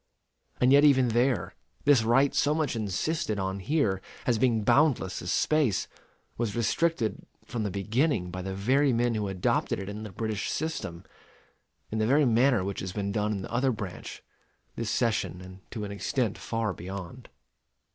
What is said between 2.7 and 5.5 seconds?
insisted on here as being boundless as